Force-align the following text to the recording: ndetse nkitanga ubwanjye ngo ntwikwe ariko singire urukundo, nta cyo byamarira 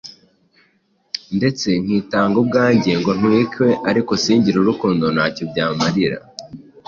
ndetse 1.37 1.67
nkitanga 1.83 2.35
ubwanjye 2.43 2.91
ngo 2.99 3.11
ntwikwe 3.19 3.67
ariko 3.89 4.11
singire 4.23 4.57
urukundo, 4.59 5.05
nta 5.15 5.25
cyo 5.35 5.43
byamarira 5.51 6.17